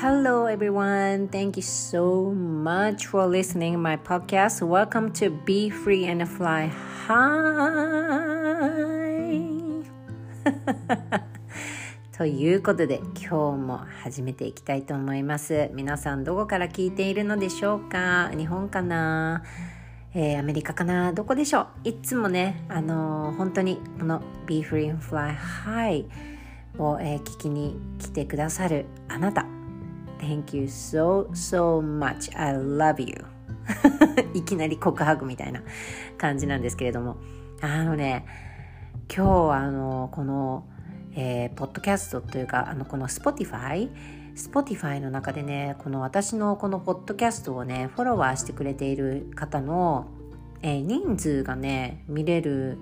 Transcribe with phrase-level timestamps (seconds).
[0.00, 1.28] Hello everyone.
[1.28, 4.66] Thank you so much for listening my podcast.
[4.66, 6.68] Welcome to Be Free and Fly
[7.06, 7.20] High.
[12.16, 15.68] ということで今日も始めていきたいと思います。
[15.74, 19.42] 皆さんどこから聞いているのでしょうか日本かな
[20.14, 26.06] えー、アメリカかなどこでしょういつもね、あのー、本当にこの Be Free and Fly High
[26.78, 29.59] を、えー、聞きに来てくださるあなた
[30.20, 32.30] Thank you so so much.
[32.38, 33.24] I love you.
[34.34, 35.62] いきなり告白みたいな
[36.18, 37.16] 感じなんですけれども。
[37.62, 38.24] あのね
[39.14, 40.64] 今日あのこの、
[41.14, 43.90] えー、ポッドキャストというかあのこの Spotify
[44.34, 50.06] Spotify の中でねこの私のこのポッドキャストをねフォロワーしてくれている方の、
[50.62, 52.78] えー、人数がね見れる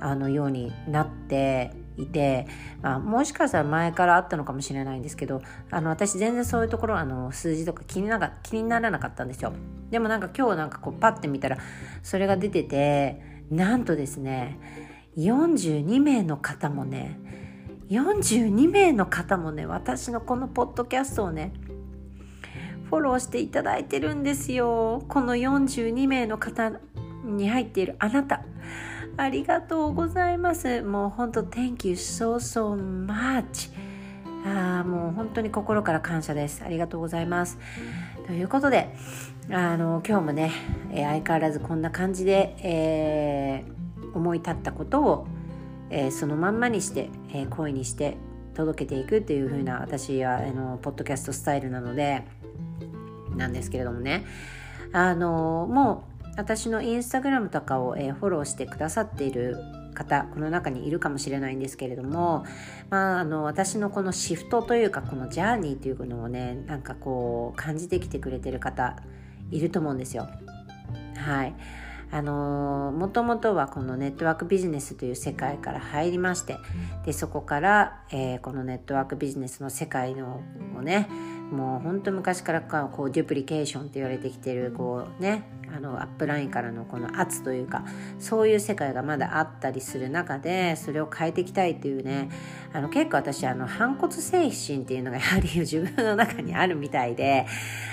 [0.00, 2.46] あのようになっていて、
[2.82, 9.52] まあ、もしかしたら前からあったのかもしれないんですけどあの私全然そういうところあの数字とか気になが気にならなかったんですよ。
[9.90, 11.58] でもなんか今日なんかこうパッて見たら
[12.02, 14.58] それが出ててなんとですね
[15.16, 17.20] 42名の方もね
[17.90, 21.52] 42名の方もね私のこのポッドキャストをね
[22.90, 25.04] フォローしていただいてるんですよ。
[25.08, 26.72] この42名の方
[27.24, 28.42] に入っているあなた。
[29.16, 30.82] ありがとうございます。
[30.82, 32.74] もう本当 Thank you so so
[33.06, 33.70] much.
[34.44, 36.62] あもう本当に心から感謝です。
[36.64, 37.58] ありがとうございます。
[38.26, 38.94] ということで、
[39.50, 40.50] あの今日もね、
[40.90, 45.26] えー、相変わらずこんな感じで、えー、思い立ったことを、
[45.90, 48.16] えー、そのまんまにして、え声にして
[48.54, 52.24] 届けていくという風な私はあのポッドキャストスタイルなので
[53.36, 54.24] なんですけれどもね
[54.92, 59.56] あのもう私のインスタグラムとかを、えー、フォローしてくださっている
[59.94, 62.44] 方この中にいるかもしれないんですけれども、
[62.90, 68.96] まあ、あの私のこのシフトというかこのジャーニーというのをねなんかこう感じてきてくれてる方
[69.50, 70.28] いると思うんですよ。
[71.16, 71.54] はい
[72.10, 76.58] あのもともとはこのネットワークビジネスという世界から入りまして
[77.04, 80.40] でそこから、えー、このネットワークビジネスの世界の
[80.76, 81.08] をね
[81.50, 85.44] もう本当昔からこうデュプリケーションって言われてきてるこうね
[85.74, 87.84] あのアップラインからのこの圧というか
[88.18, 92.30] そういう世界がまだあったりする中でそれを変えていきたいっていうね
[92.72, 97.46] あの結構私あの反骨精神っていうのがやはり 自分の中にあるみたいで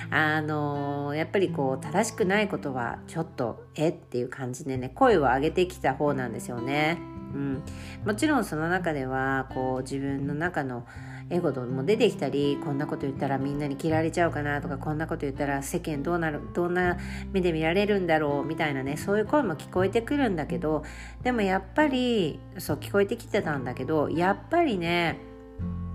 [0.09, 6.97] あのやっぱりこう正しくないことはちょっとえっていう感じでね声を上げてきた方なんですよね。
[7.33, 7.63] うん、
[8.06, 10.85] もちろんその中ではこう自分の中の
[11.31, 16.97] エゴも出てきたりこんなこと言ったらみんなに嫌われちゃうかなとかこんなこと言ったら世間どうなるどんな
[17.31, 20.84] 目で見られるんだろうみたいなねそういう声も聞こえてくるんだけど
[21.24, 25.19] でもやっぱりそう聞こえてきてたんだけどやっぱりね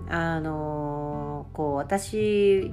[0.09, 2.71] あのー、こう私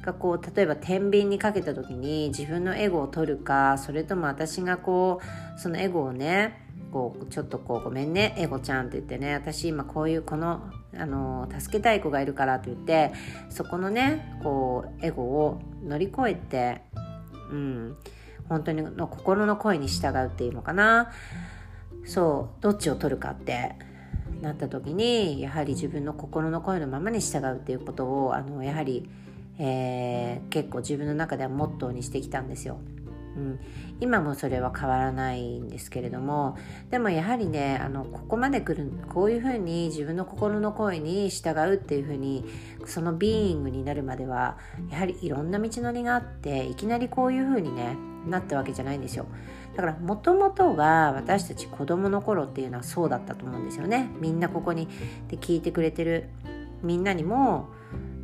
[0.00, 5.20] がこう例えば天秤にかけた時に自分のエゴを取るかそれとも私がこ
[5.56, 6.62] うそのエゴをね
[6.92, 10.62] こうちょっとこうごめんねエゴちゃんって言ってね私今こういうこの
[10.98, 13.12] あの助けたい子がいるからと言って
[13.50, 16.82] そこのねこうエゴを乗り越えて
[17.50, 17.96] うん
[18.48, 21.10] 本当にの心の声に従うっていうのかな
[22.04, 23.74] そうどっちを取るかって
[24.40, 29.08] なった時にやはり自分の心の声のままに従うっていうことをあのやはり、
[29.58, 32.78] えー、結構自分の中ではモットーにしてきたんですよ。
[33.36, 33.60] うん、
[34.00, 36.56] 今もそれは変わらないんですけれども
[36.90, 42.44] でもやはりねあのここまで来るこういうふうに自分の心の声に従うっていうふうに
[42.86, 44.56] そのビーイングになるまでは
[44.90, 49.26] やはりいろんな道のりがあっていきなりこういうふうにねなったわけじゃないんですよ。
[49.76, 54.10] だからもともとは私たち子供の頃っていうのはそうだったと思うんですよね。
[54.20, 54.88] みんなここに
[55.28, 56.30] で聞いてくれてる
[56.82, 57.68] みんなにも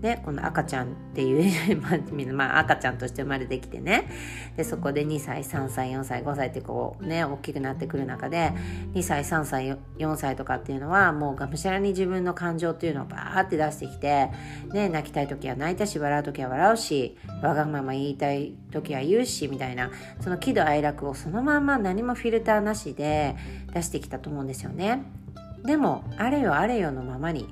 [0.02, 1.76] ね、この赤ちゃんっていう
[2.34, 4.08] まあ、赤ちゃんとして生まれてきてね
[4.56, 8.52] でそこで2歳3歳4歳5歳ってこうね大きくなってくる中で
[8.94, 14.30] 2歳3歳4歳とかっていうのはもうがむしゃらに自分の感情っていうのをバーって出してきて、
[14.72, 23.36] ね、泣きたい時は泣いたし笑う時は笑うしわがまま言いたい時は言うしみたいなその喜怒哀楽をそのまま何もフィルターなしで
[23.72, 25.04] 出してきたと思うんですよね。
[25.64, 27.46] でもあれよあれよのままに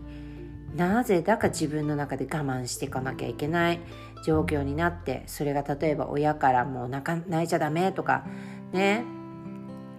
[0.77, 3.81] なぜだか自分の中で我慢していかなきゃいけない。
[4.23, 8.25] 状況になってそれが例えば親からもう泣泣いちゃダメとか
[8.73, 9.05] ね。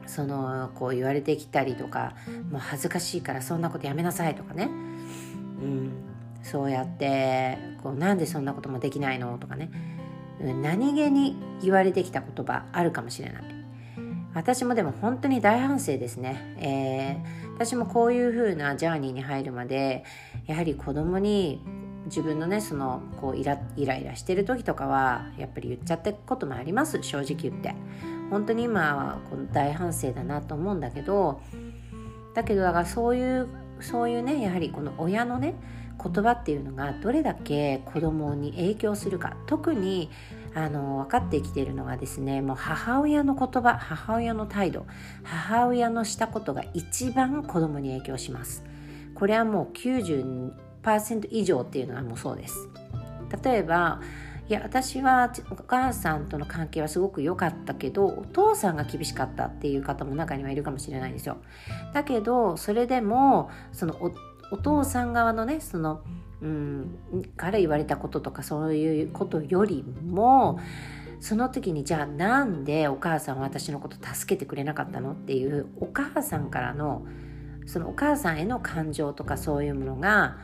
[0.08, 2.16] そのこう言われてきたりとか
[2.50, 4.68] もう恥ずかしいからそんなことやめなさいとかね、う
[5.64, 5.92] ん、
[6.44, 9.72] そうやってこうなんでそんなこともできないのとかね。
[10.40, 13.44] 何気に言われてきた言葉あるかもしれない。
[14.34, 20.06] 私もでも本当に大反省ですね、えー、私もこういう風なジャーニーに入るまで
[20.52, 21.62] やはり子供に
[22.06, 27.02] 自分のねそのこうイライライラしてる時とかはやっぱり言っちゃったこともあります。
[27.02, 27.74] 正直言って。
[28.30, 31.42] 本当に今はこの大反省だなと思うんだけど
[32.34, 33.48] だけどだからそういう
[33.82, 35.56] そういうねやはりこの親のね
[36.02, 39.38] 言葉っていうのがどれだけ子供に影響するか。
[39.48, 40.10] 特に
[40.54, 44.86] あの分かってきているのがですねもう母親の言葉母親の態度
[45.24, 48.66] 母親のしたことが一番子供に影響します。
[49.22, 52.68] これはもう90%以上っていうのはもうそうです。
[53.44, 54.02] 例えば
[54.50, 61.38] いや私はお母さんとの関係はすごく良かったけどお父さんが厳しかったっていう方も中にはいるかもしれないですよ。
[61.94, 63.96] だけどそれでもその
[64.50, 66.02] お父さん側のねその
[66.42, 66.98] うん、
[67.38, 70.60] から言われたこととかそういうことよりも
[71.20, 77.06] その時にじゃあなんでお母さんは私のこと助けてくれなかったのっていうお母さんからの
[77.66, 80.38] そのお母さんへの感情とかそういうものが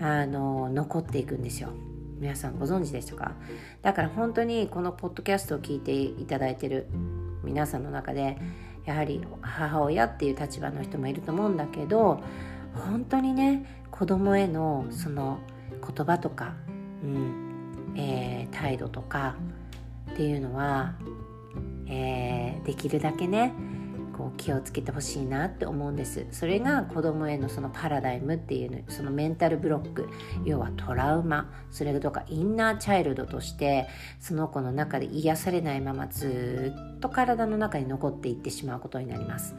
[0.00, 1.70] あの残っていくんですよ。
[2.18, 3.32] 皆さんご存知でしたか？
[3.82, 6.86] だから本当にこのポッドキャストを聞いていただいてる
[7.42, 8.36] 皆さんの中で
[8.84, 12.22] やはり母親っていう立場の人もいると思うんだけど
[12.74, 16.54] 本当にね子供へのその言葉とか、
[17.02, 19.36] うんえー、態度とか
[20.12, 20.94] っていうのは、
[21.86, 23.52] えー、できるだけね
[24.20, 26.26] こう気をつけてほしいなって思うんです。
[26.30, 30.10] それが子供へのそのパラダイムっていうそのメンタルブロック
[30.44, 33.88] 要はトラウマそれとかインナーチャイルドとして
[34.18, 39.54] その子の中で癒されないままずっと体の中に残っていってしまうことになります。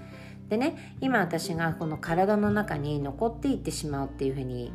[0.49, 4.71] でね今私がこの体の中に残っていってしまうっていうふうに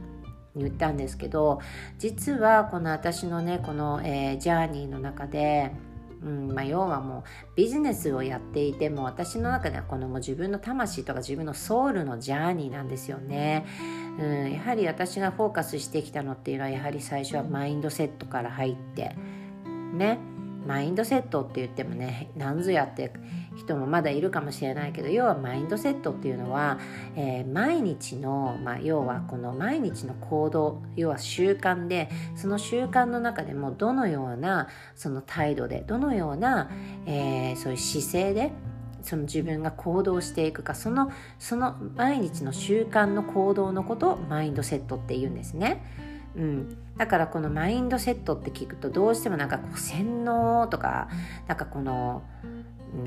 [0.57, 1.61] 言ったんですけど
[1.99, 5.71] 実はこの私のねこの、えー、ジャーニーの中で
[6.27, 7.23] うんまあ、要はもう
[7.55, 13.65] ビジネスをやっていても私の中ではこのもう自分の魂とか自分のソウルのジャーニーなんですよね。
[14.19, 19.15] うん、やはり私がフォーカスしてきたのっていうのはやはり最初はマインドセットから入って
[19.95, 20.19] ね
[20.67, 23.13] マインドセットって言ってもね何ぞやって
[23.57, 26.79] 人もまだいるかもしれないけど要はマインドセットっていうのは、
[27.15, 36.71] えー、毎日の、まあ、要はこの毎日の行動要は習慣でその習慣の中でもどのようなその態度でどのような、
[37.07, 38.53] えー、そういう姿勢で
[39.03, 46.06] その自分が行動していくかそのその毎日の習慣の行動のことをマインドセットって言うんですね。
[46.37, 51.09] うん、だからこのマインドセットって聞くとどうしてもなんかこう洗脳とか
[51.49, 52.23] なんかこの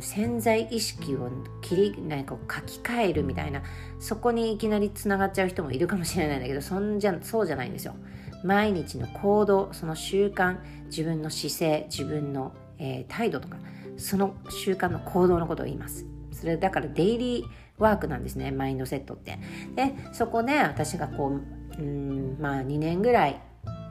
[0.01, 1.29] 潜在意識を
[1.61, 3.61] 切りなんか書き換えるみたいな
[3.99, 7.95] そこにいきなりつながっちゃう人もいるかもしれないんだけどそんじゃそうじゃないんですよ。
[8.43, 13.57] 毎日の行動その習慣自分の姿勢自分の、えー、態度とか
[13.97, 16.05] その習慣の行動のことを言います。
[16.31, 17.45] それだからデイリー
[17.77, 19.39] ワークなんですねマインドセットって。
[19.75, 23.41] でそこで私がこううんまあ2年ぐらい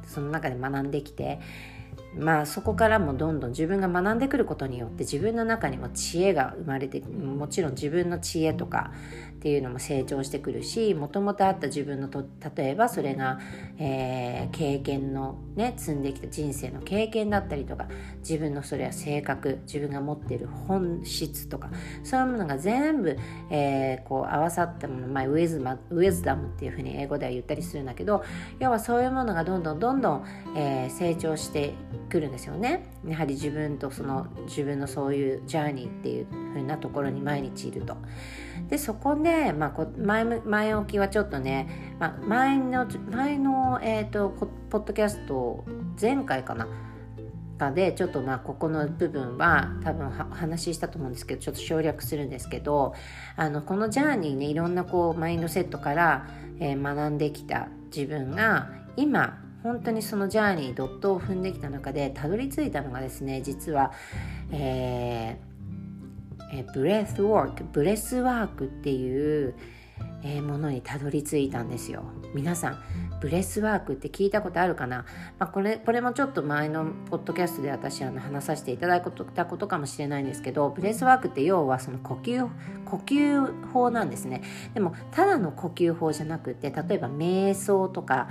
[0.07, 1.41] その中で学んできて
[2.17, 8.93] まあそこからもどんどん自分が学んでくることによって自分の中にも知恵が生まれてもちろん自分の知恵とか
[9.39, 12.25] っていうのも成長してくるしもともとあった自分のと
[12.57, 13.39] 例えばそれが、
[13.79, 17.87] えー、経験のね積んできた人生の経験だったりとか
[18.19, 21.71] 自分のそれは性格自分が持っている本質とか
[22.03, 23.17] そういうものが全部、
[23.49, 28.25] えー、こう合わさったもの、まあ、ウェズマウェズダムっていうふうに英語では言ったりするんだけど
[28.59, 30.25] 要はそういうものがどんどんどんどん、
[30.57, 31.75] えー、成長して
[32.11, 37.97] くるんですよねやはり自分とその自分のそういうジャーニーっていうふうなところに毎日いると。
[38.69, 44.31] でそこで、まあ、こ前前置きはちょっとね、まあ、前の前の、えーと、
[44.71, 45.65] ポッドキャスト
[46.01, 46.67] 前回かな？
[47.59, 52.95] かでちょっとまあここの部分は多分お話したと思うんですけどちょっと省略するんですけど
[53.35, 56.29] あのこのジャーニーねいろんなこうマインドセットから、
[56.61, 63.91] えー、学んできた自分が今本当にそのジャーニードットを踏んできた中でたどり着いたのがですね実は、
[64.53, 65.48] えー
[66.53, 69.55] え breathwork breathwork っていう、
[70.23, 72.05] えものにたどり着いたんですよ。
[72.35, 72.79] 皆さん
[73.21, 75.05] breathwork って聞いたことあるかな、
[75.39, 79.03] まあ、これこれもちょっと前のポッドキャストで私あの話させていただい
[79.35, 82.49] たことかもしれないんですけど breathwork って要はその呼吸
[82.85, 84.43] 呼吸法なんですね。
[84.75, 88.29] でもただの呼吸法じゃなくて例えば瞑想とか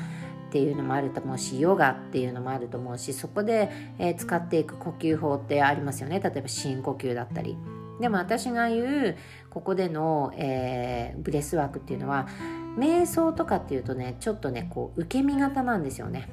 [0.47, 3.69] っていうのもあると思うしヨガっていうのもあると思うしそこで、
[3.99, 6.19] えー、使っていく呼吸法ってありますよね。
[6.19, 7.57] 例えば深呼吸だったり。
[7.99, 9.17] でも私が言う
[9.49, 12.27] ここでの、えー、 breathwork っていうのは
[12.77, 16.29] 瞑想とかっていうとねちょっとねこう受け身型なんですよね。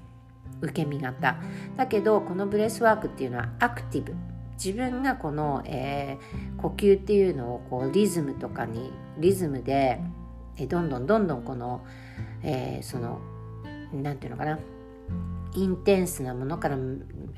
[0.61, 1.37] 受け身型。
[1.77, 4.15] だけどこの breathwork っていうのはアクティブ。
[4.57, 10.01] 自分がこの、えー、呼吸っていうのをこうリズムとかにリズムで、
[10.57, 11.85] えどんどんどんどんこの、
[12.43, 13.21] えー、その
[13.93, 14.59] 何て言うのかな。
[15.55, 16.77] インテンスなものから、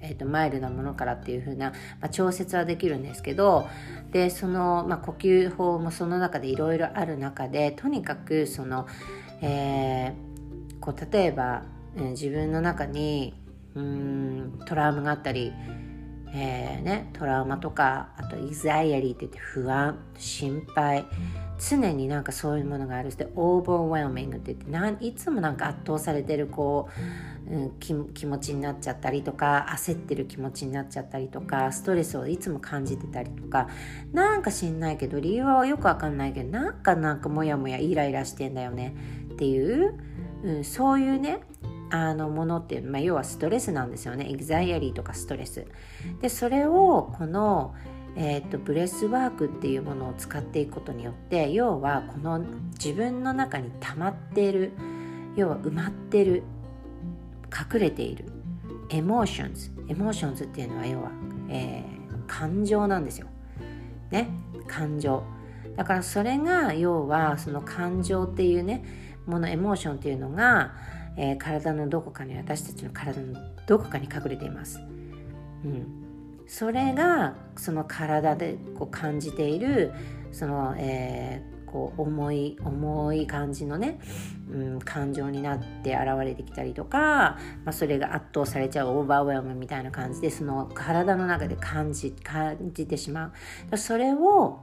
[0.06, 3.68] えーと、マイルなものからっていう風な、まあ、調節はできるんですけど
[4.12, 8.86] でその、まあ、呼吸法もその中でいろいろある中でとにかくその、
[9.42, 11.64] えー、こう例えば、
[11.96, 13.34] えー、自分の中に
[13.74, 15.52] うんトラウマがあったり、
[16.32, 21.04] えーね、トラウマとかあとイザイアリーって言って不安心配
[21.58, 23.10] 常になんかそういうものがある。
[23.10, 26.88] して overwhelming って言ってないつもなんか圧倒されてるこ
[27.48, 33.68] う、うん、気気持ちになっちゃったりとか焦ってる気持ちになっちゃったりとかストレスをいつも感じてたりとか
[34.12, 38.94] なんか知んないけど理由はよくわかんないけどなんかなんかモヤモヤイライラしてんだよね。
[39.32, 39.94] っていう、
[40.44, 41.40] うん、そういうね
[41.90, 44.26] あのものって、まあ、要はストレスなんですよね。
[44.28, 45.66] エグザイアリーとかストレス。
[46.20, 47.74] でそれをこの
[48.18, 52.38] えーと、 breathwork っていうものを使っていくことによって要はこの
[52.72, 54.72] 自分の中に溜まっている
[55.36, 56.42] 要は埋まってる
[57.74, 58.24] 隠れている
[58.88, 61.10] emotions emotions っていうのは要は、
[61.50, 63.28] えー、感情なんですよ。
[64.10, 64.28] ね？
[64.66, 65.22] 感情
[65.76, 68.82] だからそれが要はその感情っていうね
[69.26, 70.72] もの emotion っていうのが、
[71.16, 74.80] えー、体のどこかに私たちの体のどこかに隠れています。
[75.64, 76.05] うん
[76.46, 79.92] それがその体でこう感じている
[80.32, 83.98] その、えー、こう重い重い感じのね、
[84.50, 86.98] うん、感情になって現れてきたりとか、
[87.64, 93.32] まあ、それが圧倒されちゃうオーバーウェルムみたいな感じでその体の中で感じ感じてしま
[93.72, 93.76] う。
[93.76, 94.60] それを、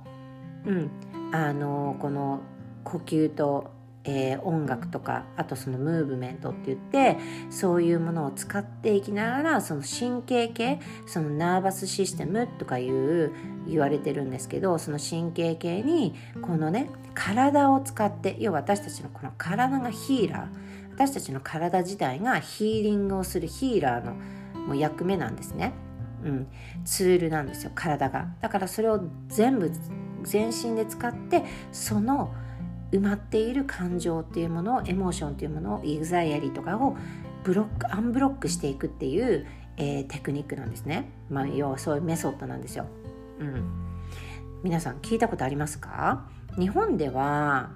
[0.66, 0.92] うん、
[1.34, 2.42] あのこの
[2.84, 3.72] 呼吸と
[4.06, 7.18] えー、音楽とかあとそのムーブメントって言って
[7.50, 13.32] そういうものを使っていきながらその神経系そのナーバスシステムとかいう
[13.66, 20.48] 言われてるんですけどその神経系にこのね体を使って要は私たちのこの体がヒーラー
[20.92, 24.14] 私たちの体自体がヒーリングをするヒーラーの
[24.68, 25.74] もう役目なんですね。
[26.24, 26.48] うん、
[26.86, 29.70] ツールなんですよ体がだからそれを全部
[30.24, 31.44] 全身で使って
[31.74, 32.34] その
[32.94, 36.96] 埋まっている感情っていうものを emotion っていうものを anxiety とかを
[37.44, 39.48] block unblock していくっていう、
[39.78, 42.86] えー、テクニックなんですね、まあ、要はそういうメソッドなんですよ、
[43.40, 43.70] うん、
[44.64, 46.30] 皆さん聞いたことありますか？
[46.60, 47.72] 日本では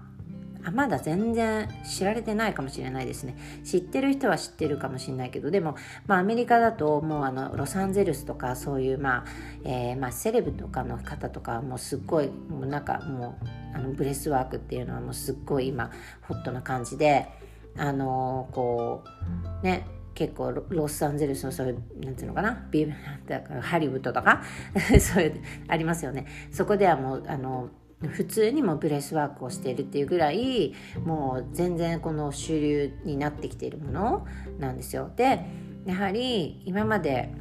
[0.67, 3.37] あまだ全然知られてないかもしれないですね。
[3.63, 9.25] 知ってる人は知ってるかもしれないけどでも、まあ、アメリカだともうあのロサンゼルスとかそういう、まあ
[9.63, 15.89] えーまあ、セレブとかの方とかもうすっごいもうなんかもうあのブレスワークっていうのはもうすっごい今
[16.23, 17.29] ホットな感じで
[17.77, 19.03] あのー、こ
[19.61, 22.67] うね結構ロサンゼルスのそういうなんていうのかな？
[22.71, 22.91] ビ
[23.61, 24.41] ハリウッドとか？
[24.99, 26.25] そういうありますよね。
[26.51, 27.69] そこではもうあの
[28.01, 30.73] 普通にもブレスワークをしているっていうぐらい
[31.03, 34.27] もう全然この主流になってきているもの
[34.59, 35.11] なんですよ。
[35.15, 35.45] で
[35.85, 37.33] やはり今まで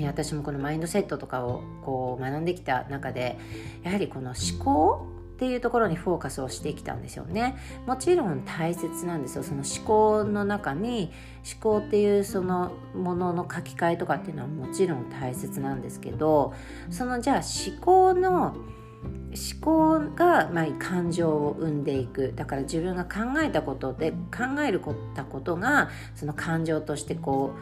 [0.00, 3.38] 私もこのマインドセットとかをこう学んできた中で
[3.82, 7.56] やはりこの思考っていうところにフォーカスをしてきたんですよね。
[7.86, 9.42] もちろん大切なんですよ。
[9.42, 11.10] その思考の中に
[11.50, 16.52] 思考っていうそのものの書き換えとかっていうのはもちろん大切なんですけど
[16.90, 18.54] そのじゃあ思考の
[19.02, 22.32] 思考が、まあ、感情を生んでいく。
[22.36, 24.80] だから自分が考えたことで考える
[25.14, 27.52] たことがその感情としてこ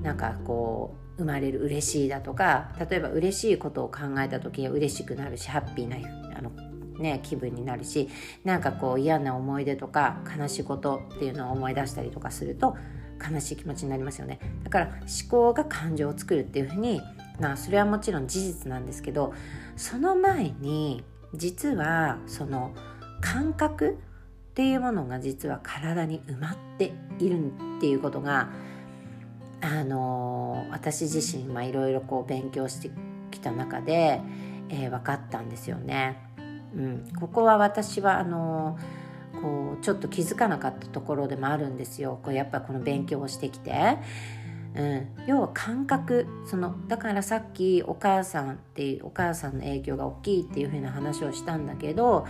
[0.00, 5.96] うなんかこう生まれる嬉しいだとか例えば嬉しいことを考えた時には嬉しくなるしハッピーな
[6.36, 6.50] あの、
[6.98, 8.08] ね、気分になるし
[8.42, 12.76] なんかこう嫌な思い出とか悲しいことっていうのを思い出したりとかすると
[13.20, 14.40] 悲しい気持ちになりますよね。
[14.64, 17.02] だから思考が感情を作るっていうふうに
[17.38, 19.34] まあそれはもちろん事実なんですけど
[19.80, 21.02] その前に
[21.34, 22.74] 実はその
[23.22, 23.92] 感覚
[24.50, 28.50] っていうものが実は体に埋まっているっていうことが
[29.62, 32.90] あの私自身いろいろ勉強して
[33.30, 34.20] きた中で、
[34.68, 36.18] えー、分かったんですよね。
[36.74, 38.78] うん、ここは私はあの
[39.40, 42.20] こうちょっと気づかなかったところでもあるんですよ。
[42.22, 43.96] こうやっぱこの勉強をしてきて。
[44.74, 46.26] うん、要は感覚。
[46.46, 52.26] そのだからさっきお母さんっていうお母さんの影響が大きいっていう風な話をしたんだけど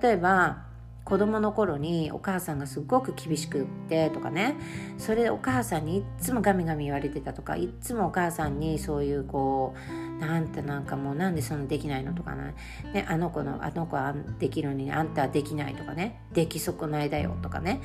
[0.00, 0.64] 例えば
[1.04, 4.56] 子供の頃にお母さんがすごく厳しくってとかね。
[4.98, 9.76] それでお母さんにいっつもガミガミ言われてたとかいっつもお母さんにそういうこ
[10.18, 12.54] うなんてなんかもうなんでそんなできないのとかね
[12.92, 16.22] ねあの子のあの子はできるのにあんたはできないとかね。
[16.32, 17.80] でき損ないだよとかね。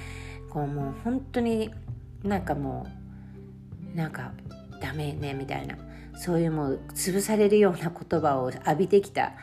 [0.49, 1.71] こうもう本当に
[2.23, 3.00] なんかもう
[3.95, 4.31] なんか
[4.81, 5.75] ダメねみたいな。
[6.13, 9.33] そういうもう潰されるような言葉を浴びてきた、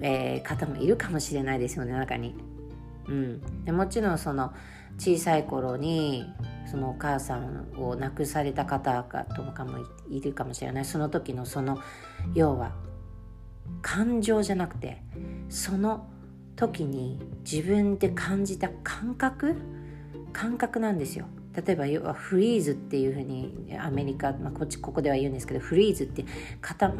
[0.00, 2.36] えー、方もいるかもしれないですよね中に。
[3.08, 4.52] うん、でもちろんその
[4.98, 6.24] 小さい頃に
[6.70, 9.78] そのお母さんを亡くされた方がとかも
[10.10, 10.84] いるかもしれない。
[10.84, 11.78] その時のその
[12.34, 12.72] 要は
[13.82, 15.02] 感情じゃなくて
[15.48, 16.08] その
[16.54, 17.18] 時に
[17.50, 19.56] 自分で感じた感覚？
[20.32, 21.26] 感覚なんですよ。
[21.56, 26.24] 例えば要はフリーズっていうふうにアメリカ、まあ、こっちここでは言うんですけどフリーズって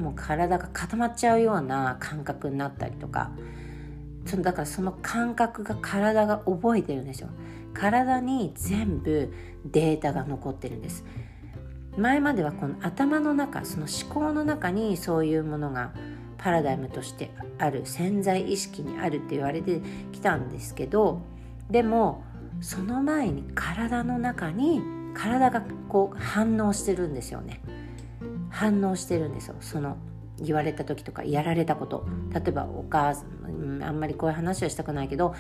[0.01, 3.33] もう体が固まっちゃうような感覚になったりとか。
[4.27, 7.29] そのだからその感覚が体が覚えてるんですよ。
[7.73, 9.33] 体に全部
[9.65, 11.05] データが残ってるんです。
[11.97, 15.93] 前まではこの頭の中その思考の中にそういうものが
[16.37, 19.81] パラダイムとしてある潜在意識にあるって言われて
[20.13, 21.23] きたんですけど
[21.71, 22.23] でも
[22.61, 24.83] その前に体の中に
[25.15, 27.61] 体がこう反応してるんですよね。
[28.51, 29.57] 反応してるんですよ。
[29.61, 29.97] その
[30.39, 32.07] 言われた時とかやられたこと。
[32.33, 35.35] 例えばお母さんあんまりこういう話はしたくないけど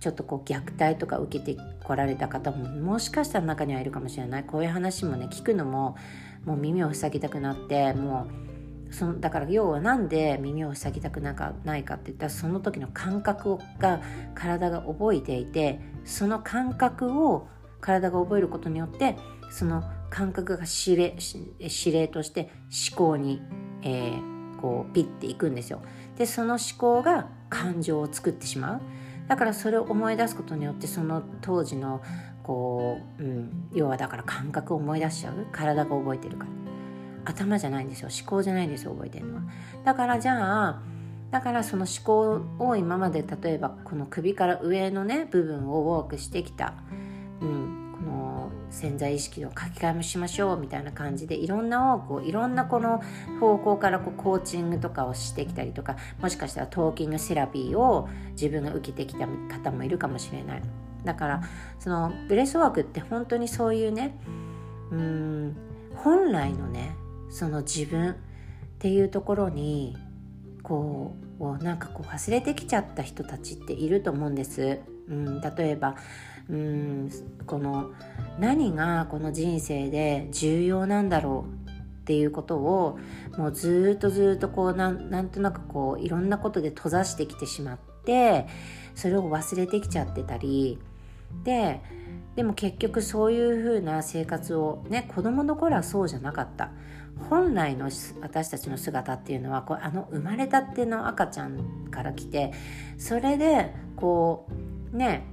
[0.00, 4.44] ちょっとこう虐待とか受けてこられた方ももしかしたら中にはいるかもしれない。
[4.44, 5.96] こういう話もね聞くのも
[6.44, 8.51] もう耳を塞ぎたくなってもう
[8.92, 14.00] そのだから要は何で耳を塞ぎたくなかないかって言ったらその時の感覚が
[14.34, 17.48] 体が覚えていてその感覚を
[17.80, 19.16] 体が覚えることによって
[19.50, 21.16] その感覚が指令
[21.58, 22.50] 指令として
[22.88, 23.40] 思考に、
[23.82, 25.82] えー、こうピッていくんですよ。
[26.16, 28.80] でその思考が感情を作ってしまう。
[29.28, 32.02] だからそれを思い出すことによってその当時の
[32.42, 36.50] こう、うん、要はだから感覚を思い出しちゃう体が覚えてるから
[37.24, 38.08] 頭じゃないんですよ。
[38.08, 39.42] 思考じゃないんですよ覚えてるのは。
[39.84, 40.82] だからじゃあ
[41.30, 46.74] だからその思考を今まで例えばこの首から上のね部分をワークしてきた、
[47.40, 53.02] うん、この潜在意識を書き換えもしましょうみたいな感じでいろんなワークをいろんなこの
[53.40, 60.62] 方向からこうコーチングとかをしてきたりとかもしかしたら talking therapy を自分が受けてきた方もいるかもしれない。
[61.04, 61.42] だから
[61.78, 64.16] そのブレスワークって本当にそういうね
[64.90, 65.56] うん
[65.96, 66.94] 本来のね
[67.32, 68.14] その自分っ
[68.78, 69.96] ていうところに
[70.62, 74.80] こうなんかこう忘れてきちゃった人たちっていると思うんです。
[75.08, 75.96] うん、例えば
[76.48, 77.10] うん
[77.46, 77.90] この
[78.38, 82.98] 何がこの人生で重要なんだろうっていうことを
[83.38, 88.46] もうずっとずっとこうなんとなくこういろんなことで閉ざしてきてしまって
[88.94, 90.78] それを忘れてきちゃってたり
[91.44, 91.80] で
[92.36, 96.70] でも結局そういう風な生活をね子供の頃はそうじゃなかった
[97.28, 102.52] 本来の私たちの姿っていうのはこうあの生まれたての赤ちゃんから来て
[102.98, 104.48] それでこ
[104.92, 105.24] うね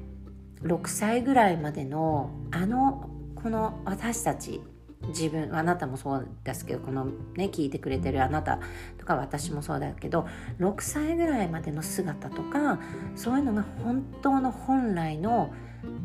[0.61, 4.61] 6歳ぐらいまでのあのこの私たち
[5.07, 8.59] 自分あなたもそうですけどこのね聞いてくれてるあなた
[8.97, 10.27] とか私もそうだけど
[10.59, 12.79] 6歳ぐらいまでの姿とか
[13.15, 15.53] そういうのが本当の本来の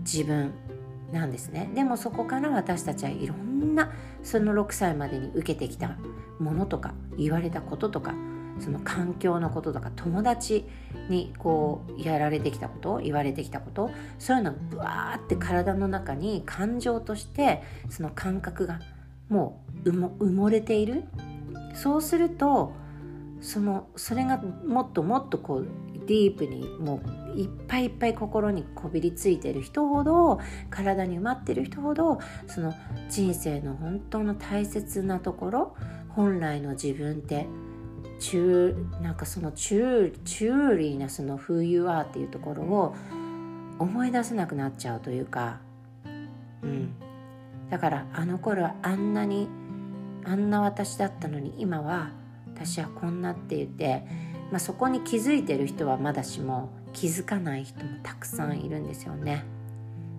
[0.05, 0.53] 自分。
[1.15, 1.71] なんですね。
[1.75, 5.97] でもそこから私たちはいろんなその6歳までに受けてきた
[6.41, 8.15] ものとか言われたこととか
[8.59, 10.65] その環境のこととか友達
[11.09, 18.81] にこうやられてきたこと言われてきたことそういうのがブワーって体の中に感情としてその感覚が
[19.29, 21.05] もう埋もれている。
[21.75, 22.73] そうすると
[23.41, 25.67] そのそれがもっともっとこう
[26.07, 27.01] ディープにも
[27.35, 30.41] ういっぱいいっぱい心にこびりついてる人ほど
[30.71, 32.75] 体に埋まってる人ほどその
[33.09, 35.77] 人生の本当の大切なところ
[36.11, 37.47] 本来の自分って
[38.21, 42.95] 中なんかそのチューリーなその「Who You Are」っていうところを
[43.79, 45.59] 思い出せなくなっちゃうというか、
[46.63, 46.95] うん、
[47.71, 49.49] だからあの頃はあんなに
[50.25, 52.11] あんな私だったのに今は
[52.47, 54.05] 私はこんなって言って
[54.55, 59.45] まあ、そこに気づいてる人はまだしも気づかない人もたくさんいるんですよね。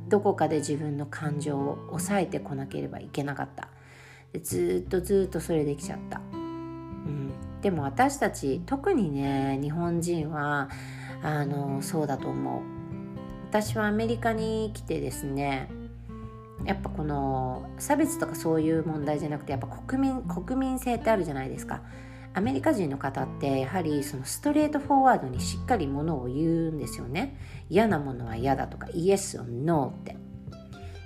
[0.10, 3.69] どこかで自分の感情を抑えてこなければいけなかった。
[4.34, 10.67] でずっとずっとそれできちゃった、うん、でも私たち特にね日本人は
[11.24, 12.62] あのそうだと思う。
[13.48, 15.69] 私はアメリカに来てですね
[16.65, 21.84] やっぱこの差別とかそういう問題じゃなくてやっぱ国民国民性ってあるじゃないですか。
[22.36, 27.39] アメリカ人の方ってやはりそのストレートフォワードにしっかりものを言うんですよね。
[27.69, 30.17] 嫌なものは嫌だとかイエスをノーって。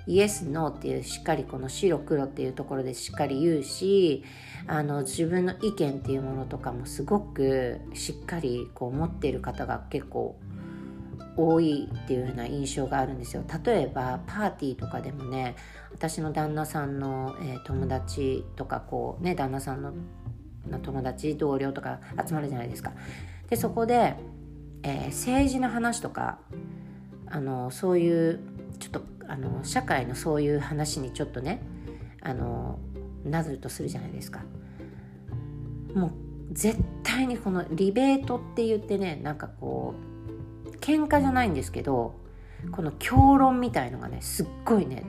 [0.08, 4.24] イエスノーっていうしっかりこの白黒っていうところでしっかり言うし
[4.66, 10.36] あの自分の意見っていうものとかもすごくしっかりこう持っている方が結構
[11.36, 13.44] 多いっていうような印象があるんですよ。
[13.64, 15.54] 例えばパーティーとかでもね
[15.92, 19.82] 私の旦那さんの、えー、友達とかこうね旦那さん
[20.82, 22.92] 友達同僚とか集まるじゃないですか。
[23.48, 24.14] でそこで、
[24.82, 26.38] えー、政治の話とか
[27.26, 28.40] あのそういう
[28.78, 31.62] ちょっとあの社会のそういう話にちょっとね
[32.20, 32.78] あの
[33.24, 34.42] なるとするじゃないですか。
[35.94, 36.12] もう
[36.52, 39.94] 絶対にこのリベートって言ってねなんかこ
[40.66, 42.14] う喧嘩じゃないんですけど
[42.72, 45.04] この評論みたいのがねすっごいね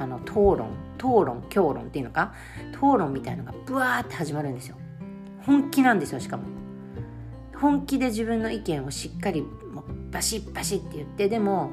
[0.00, 2.32] あの討論討論評論っていうのか
[2.72, 4.76] 討論みたいのがブワーって始まるんですよ。
[5.46, 6.44] 本気なんですよしかも。
[7.54, 9.44] 本気で自分の意見をしっかり
[10.10, 11.70] バシッバシッって言ってでも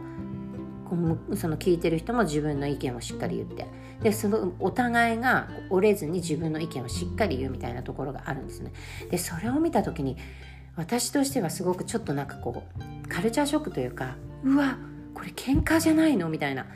[1.36, 3.68] その聞いてる人も自分の意見をしっかり言って
[4.04, 8.74] でそのお互いが折れずに自分の意見をしっかり言うみたいなところがあるんですね。
[9.10, 10.18] でそれを見た時に
[10.76, 12.64] 私としてはすごくちょっとなんかこ
[13.06, 14.78] うカルチャーショックというかうわ
[15.14, 16.30] これ喧嘩じゃないの？
[16.30, 16.68] みたいな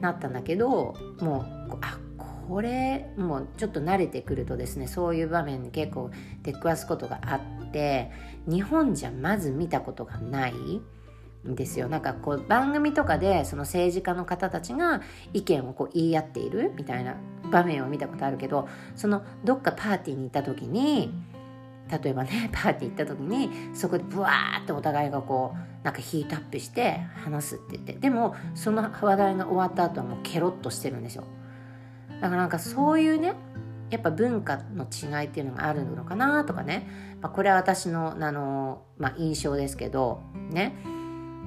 [0.00, 1.98] なったんだけどもうあ
[2.48, 6.10] これもうちょっと慣れてくるとですねそういう場面に結構
[6.42, 8.10] 出くわすことがあって
[8.46, 10.52] 日本じゃまず見たことがない
[11.46, 11.88] んですよ。
[11.88, 15.02] なんかこう番組とかでその政治家の方たちが
[15.34, 17.16] 意見をこう言い合っているみたいな
[17.50, 21.12] 場面を見たことあるけどそのどっかパーティーに行った時に
[21.90, 31.24] 例えばね パーティー行った時にそこでブワーってお互いがこうなんかヒートアップして話すって言ってでもその話題が終わった後はもうケロッとしてるんですよ。
[32.20, 33.34] だからなんかそういうね
[33.90, 36.88] やっぱ文化の違いっていうのがあるのかなとかね、
[37.22, 40.74] まあ、これは私のあの、まあ、印象ですけどね。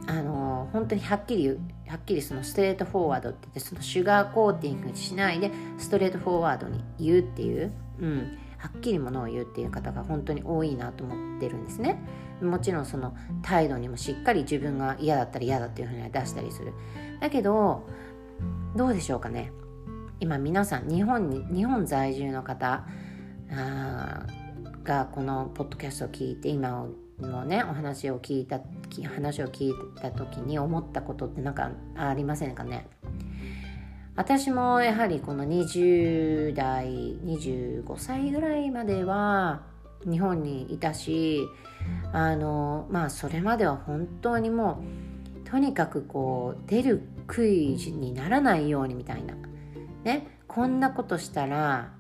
[0.08, 12.00] あの本当にはっきり言うはっきりそのストレートフォワードって言ってそのシュガーコーティングしないでストレートフォワードに言うっていう、うん、はっきりものを言うっていう方が本当に多いなと思ってるんですね。
[12.44, 16.74] もちろんその態度にもしっかり自分が嫌だったら嫌だっていうふうに出したりする。
[17.20, 17.88] だけど
[18.76, 19.52] どうでしょうかね。
[20.20, 22.86] 今皆さん日本に日本在住の方
[24.84, 26.86] がこのポッドキャストを聞いて今
[27.20, 28.60] のねお話を聞いた
[29.16, 32.88] 話を聞いた時に思ったことって何かありませんかね？
[34.22, 39.64] 私もやはりこの20代25歳ぐらいまでは
[40.08, 41.42] 日本にいたし
[42.14, 44.84] あのまあそれまでは本当にも
[45.44, 49.34] うとにかくこう出るクイズにならないようにみたいな。
[50.04, 51.92] ねこんなことしたら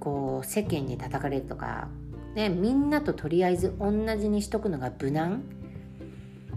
[0.00, 1.88] こう世間に叩かれるとか、
[2.34, 5.44] ね、みんなととりあえず同じにしとくのが無難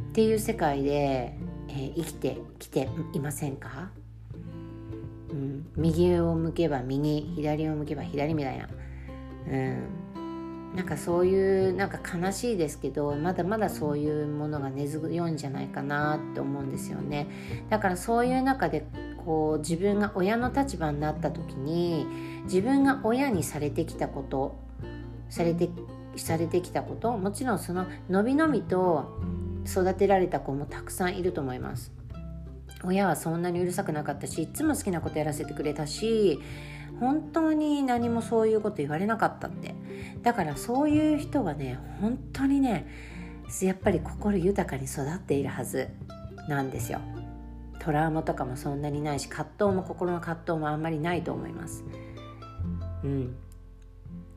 [0.09, 1.37] っていう世界で、
[1.69, 3.91] えー、生きてきていませんか？
[5.35, 8.69] うん、右を向けば右左を向けば左みたいな、
[9.49, 17.27] うん、なんかそういうなんか悲しいですけどまだまだそういうものが根強いんじゃないかなって思うんですよね。
[17.69, 18.85] だからそういう中で
[19.25, 22.07] こう自分が親の立場になった時に
[22.45, 24.55] 自分が親にされてきたこと
[25.29, 25.69] されて
[26.15, 29.19] されてきたこともちろんそののびのびと
[29.67, 31.91] 育てられた子もたくさんいると思います。
[32.83, 36.39] 親はそんなにうるさくなかったしいつも好きなことやらせてくれたし
[36.99, 39.75] 本当に何もそういうこと言われなかったって。
[40.21, 42.87] だからそういう人はね本当にね
[43.61, 45.89] やっぱり心豊かに育っているはず
[46.47, 46.99] なんですよ。
[47.79, 51.83] トラウマとかもそんなにないし葛藤も心の葛藤もあんまりないと思います。
[53.03, 53.35] うん。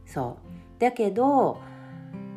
[0.04, 0.36] そ
[0.78, 0.80] う。
[0.80, 1.60] だけど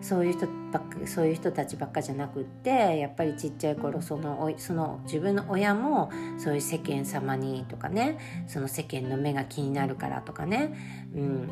[0.01, 10.75] そういう人ばっかそういう人たちばっかじゃなくってやっぱりちっちゃい頃そのその自分の親もそういう世間様にとかねその世間の目が気になるからとかね、
[11.15, 11.49] うん、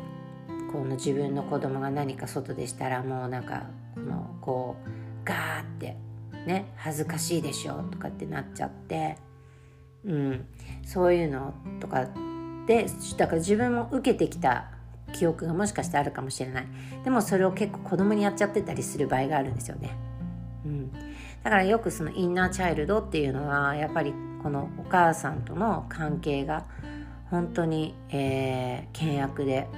[0.72, 4.90] この自分の子供が何か外でしたらもうなんかもうこう
[5.24, 5.96] ガーって
[6.46, 9.16] ね恥ずかしいでしょとかってなっちゃって、
[10.04, 10.46] うん、
[10.84, 12.08] そういうのとか
[12.66, 12.86] で
[13.16, 14.70] だから自分も受けてきた
[15.12, 16.66] 記憶がもしかしてあるかもしれない。
[17.04, 19.96] でもそれを結構子供にやっちゃってたりする場合があるんですよね、
[20.64, 26.64] うん、だからよくそのインナーチャイルドっていうのはやっぱりこのお母さんとの関係が
[27.30, 29.68] 本当に、えー、険悪で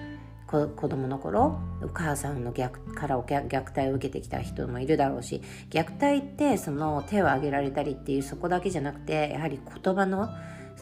[0.47, 5.41] 子供の頃お母さんの逆から虐待を受けてきた人もいるだろうし
[5.71, 10.29] 虐待ってその手を挙げられたりっていうそこだけじゃなくてやはり言葉の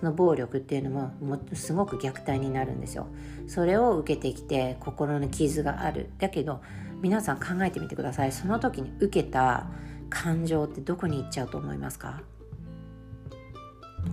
[0.00, 3.06] その暴力っていうのももすごく虐待になるんですよ。
[3.46, 6.10] それを受けてきて心の傷がある。
[6.18, 6.62] だけど
[7.02, 8.32] 皆さん考えてみてください。
[8.32, 9.66] その時に受けた
[10.08, 12.22] 感情ってどこに行っちゃうと思いますか？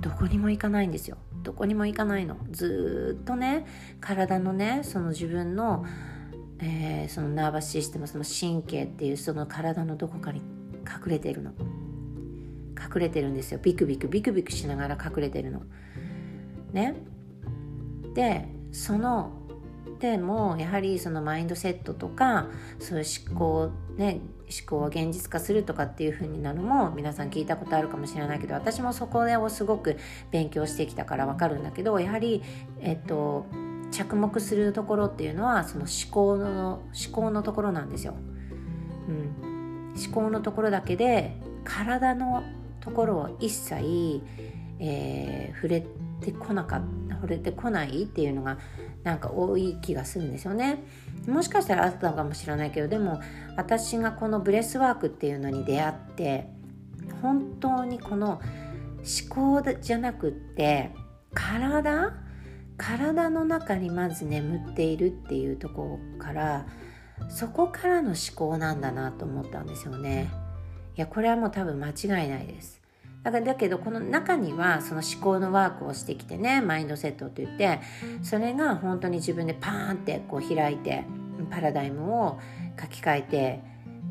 [0.01, 1.17] どこにも行かないんですよ。
[1.43, 2.37] どこにも行かないの。
[2.51, 3.65] ずっとね
[4.01, 5.85] 体のねその自分の、
[6.59, 10.41] えー、そのナーバスシステムその神経っていうその体のどこかに
[10.85, 11.51] 隠れているの。
[12.77, 15.61] 隠れてるんですよビクビクビクビクしながら隠れてるの。
[16.73, 16.95] ね
[18.13, 19.31] でその
[19.99, 22.47] でもやはりそのマインドセットとか
[22.79, 29.97] そういう思考ね思考を現実化するとかっていう風になるのも皆さん聞いたことあるかもしれないけど私もそこをすごく
[30.31, 32.43] 勉強してきたから分かるんだけどやはり
[32.79, 33.45] えっと
[33.91, 38.15] 着目するところっていうのはその思考の思考のところなんですよ。
[39.07, 42.43] うん、思考のところだけで体の
[42.87, 44.21] ところを一切、
[44.79, 45.81] えー、触れ
[46.21, 48.57] てこなか触れてこないっていうのが
[49.03, 50.83] なんか多い気がするんですよね。
[51.27, 53.19] もしかしたらあったのかもしれないけどでも
[53.57, 56.49] 私がこのブレスワークっていうのに出会って
[57.21, 58.39] 本当にこの
[59.29, 60.91] 思考じゃなくって
[61.33, 62.13] 体
[62.77, 66.65] 体の中にまず眠っているっていうところから
[67.29, 70.31] そこからの思考なんだなと思ったんですよね。
[70.95, 72.76] いやこれはもう多分間違いないです。
[73.27, 77.81] だからだけどこの中にはその思考のワークをしてきてねマインドセットといって
[78.23, 81.03] それが本当に自分でパーンってこう開いて
[81.51, 82.39] パラダイムを
[82.79, 83.59] 書き換えて、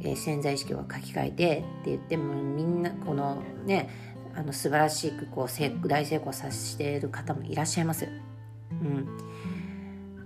[0.02, 3.88] えー、潜在意識を書き換えてって言ってもみんなこのね
[4.34, 8.06] あの素晴らしくこう大成功させている方もいらっしゃいます。
[8.70, 9.08] うん、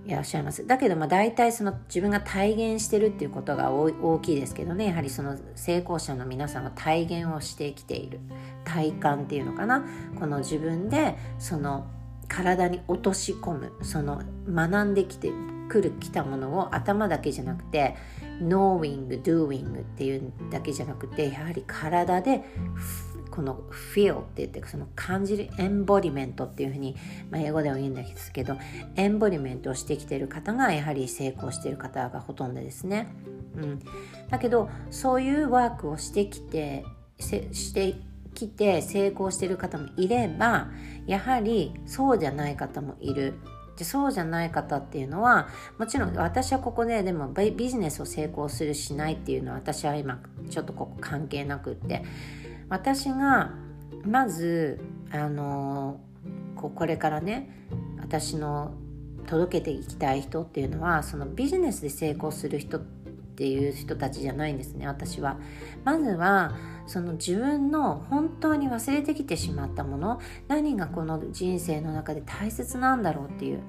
[0.07, 0.67] いらっしゃいます。
[0.67, 4.87] だけどまあ大体その自分が体現してるっていうことが大きいですけどね。
[4.87, 8.21] やはりその成功者の皆さんは体現をしてきている。
[8.65, 9.85] 体感っていうのかな。
[10.19, 11.87] この自分でその
[12.29, 13.73] 体に落とし込む。
[13.83, 15.33] その学んできて
[15.71, 17.95] くる来たものを頭だけじゃなくて
[18.43, 22.45] knowing doing っていうだけじゃなくてやはり体で
[23.31, 23.63] この
[23.95, 26.97] feel って言ってその感じるエンボリメントっていうふうに、
[27.31, 28.57] まあ、英語では言うんですけど
[28.97, 33.09] エンボリメントをしてきている方がやはり成功している方がほとんどですね。
[33.57, 33.81] うん、
[34.29, 36.85] だけどそういうワークをしてきて
[37.19, 37.97] して
[38.35, 40.69] きて成功している方もいれば
[41.07, 43.35] やはりそうじゃない方もいる。
[43.81, 52.05] でそうじゃない方っていうのはもちろん私はここででもビジネスを成功するしないっていうのは私は今ちょっとここ関係なくって
[52.71, 53.53] 私が
[54.05, 54.81] まず
[55.13, 56.01] あの
[56.57, 57.67] ここれからね
[57.99, 58.73] 私の
[59.27, 65.39] 届けていきたい人っていうのはそのビジネスで成功する人っていう人たちじゃないんですね私は。
[65.85, 66.57] まずは
[66.87, 73.63] その自分の本当に忘れてきてしまったもの何がこの人生の中で大切なんだろうっていう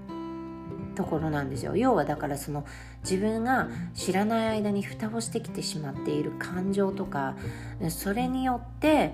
[0.96, 1.76] ところなんですよ。
[1.76, 2.66] 要はだからその
[3.04, 7.36] 自分が知らない間に蓋をしてきてしまっている感情とか
[7.90, 9.14] それによって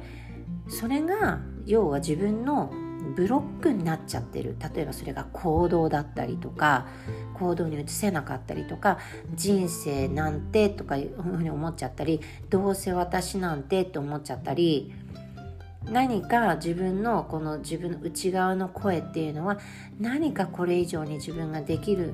[0.68, 2.72] それが要は自分の
[3.16, 4.58] ブロックになっちゃってる。
[4.76, 6.88] 例えばそれが行動だったりとか
[7.36, 8.98] 行動に移せなかったりとか
[9.34, 14.94] 人生なんてとかいうふうに思っちゃったりどうせ私なんてって思っちゃったり
[15.92, 19.60] 何か自分のこの自分の内側の声っていうのは
[20.00, 22.14] 何かこれ以上に自分ができる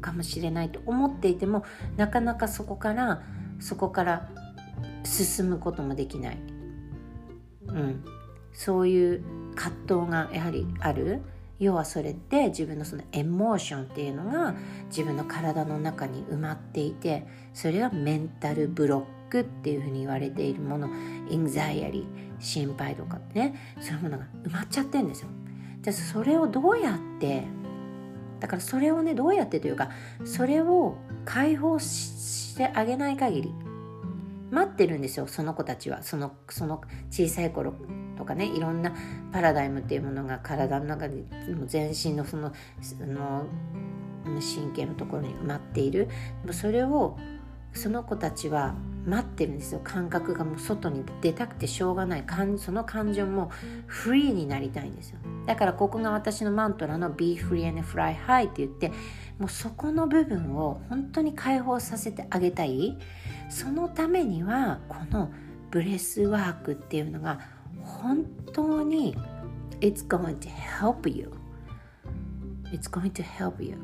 [0.00, 1.64] かもしれないと思っていても
[1.96, 3.22] なかなかそこから
[3.60, 4.28] そこから
[5.04, 6.38] 進むこともできない、
[7.66, 8.04] うん、
[8.52, 11.22] そういう葛藤がやはりある。
[11.58, 14.54] 要はそれって自分のそのエモーションっていうのが
[14.88, 19.15] 自分の体の中に埋まっていてそれがメンタルブロック。
[19.28, 20.88] クっていうふうに言われているもの
[21.28, 23.54] インザイアリー心配とかね。
[23.80, 25.28] そういうものが埋まっちゃってるんですよ。
[25.82, 27.44] じゃあそれをどうやって
[28.40, 29.90] だからそれをねどうやってというか
[30.24, 33.54] それを解放してあげない限り
[34.50, 36.02] 待ってるんですよその子たちは。
[36.02, 37.74] そのその小さい頃
[38.16, 38.92] とかねいろんな
[39.32, 41.24] パラダイムっていうものが体の中で
[41.66, 43.46] 全身のそのその
[44.24, 46.08] 神経のところに埋まっている。
[46.50, 47.18] それを
[47.76, 48.74] その子たちは
[49.06, 49.80] 待ってるんですよ。
[49.84, 52.24] 感覚がもう外に出たくてしょうがない。
[52.58, 53.50] その感情も
[53.86, 55.18] フリーになりたいんですよ。
[55.46, 58.88] だからここが私のマントラの Be Free and Fly High って言って
[59.38, 62.98] もうそこの部分を本当に解放させてあげたい。
[63.48, 65.30] そのためにはこの
[65.70, 67.38] ブレスワークっていうのが
[67.82, 69.16] 本当に
[69.80, 71.32] It's going to help you
[72.72, 73.78] It's going to help you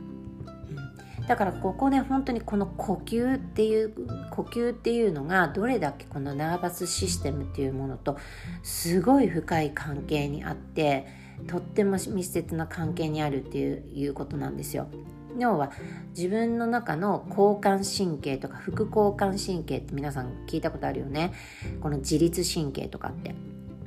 [1.33, 3.95] だからここで本当にこの呼吸っていう
[4.31, 8.18] 呼吸っていうのがどれだけこの nervous system っていうものと
[8.62, 11.07] すごい深い関係にあって
[11.47, 14.88] とっても密接な関係にあるっていういうことなんですよ。
[15.38, 15.73] 要は
[16.14, 21.33] 自分の中の交感神経とか副交感神経って皆さん聞いたことあるよね
[21.81, 23.35] この自律神経とかって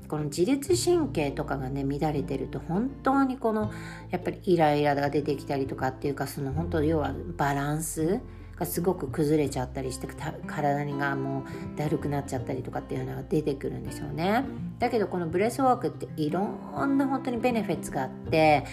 [0.07, 3.71] この自律神経とかがね乱れてると本当にこの
[4.11, 8.21] やっぱりイライラが出てきたりとかっていうかその本当要はバランス
[8.55, 10.07] がすごく崩れちゃったりして
[10.47, 14.45] 体にがもうだるくなっちゃったりとかっていうのが出てくるんですよね。
[14.79, 16.45] だけどこのブレスワークっていろ
[16.85, 18.65] んな本当にベネフィッツがあって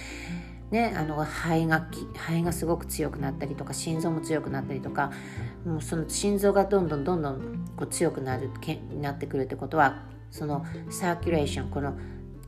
[0.73, 5.13] ね、あの肺が肺がすごく強くなったりとか心臓も強くなったりとか
[5.67, 7.41] もうその心臓がどんどんどんどん
[7.77, 11.97] こう強くなるけなってくるってことはそのサーキュレーションこの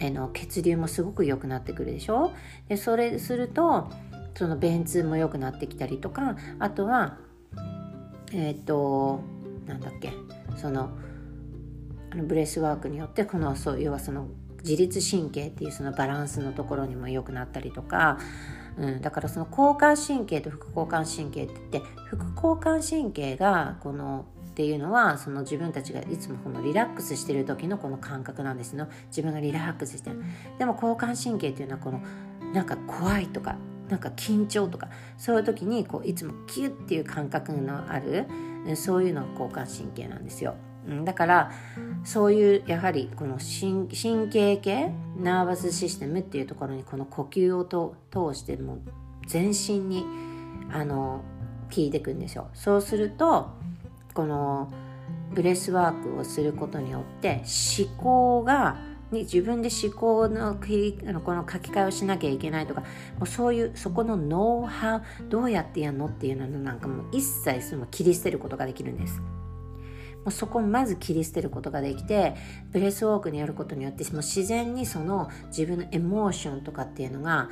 [0.00, 2.32] えの血流もすごく良くなってくるでしょ？
[2.68, 3.88] でそれすると
[4.34, 7.18] その便通も良くなってきたりとかあとは
[8.32, 9.20] えっ、ー、と
[9.66, 10.12] なんだっけ
[10.56, 10.90] その
[12.10, 14.26] あのブレスワークによってこのそう要はその
[14.62, 18.18] 自律神経っていうそのバランスのところにも良くなったりとか、
[18.78, 30.22] うん、だからその交感神経と副交感神経って言って副交感神経がこのっていうのはその自分たちがいつもこのリラックスしてる時のこの感覚なんですの自分がリラックスしてる
[30.60, 32.00] でも交感神経っていうのはこの
[32.52, 33.56] なんか怖いとか
[33.88, 38.28] なんか緊張とかそういう時にこういつもキュッっていう感覚のある
[38.76, 40.54] そういうのが交感神経なんですよ。
[41.04, 41.50] だから
[42.04, 43.88] そういうやはりこの神
[44.28, 48.78] 経系 nervous system っていうところにこの呼吸を通しても
[49.26, 50.06] 全身に
[50.70, 51.22] あの
[51.74, 52.50] 効いてくんですよ。
[52.54, 53.50] そうすると
[54.14, 54.72] この
[55.34, 57.42] ブレスワークをすることによって
[57.78, 58.78] 思考が
[59.10, 60.54] に自分で思考の
[61.20, 62.86] この書き換えをしなきゃいけないとかも
[63.22, 69.20] うそういうそこのノウハウどうやってやるのっていうのなんかもう一切その切り捨てることができるんです。
[70.24, 72.34] もうそこをまず切り捨てることができて
[72.72, 77.50] ブレスウォークにやることによってもう自然にその自分のエモーションとかっていうのが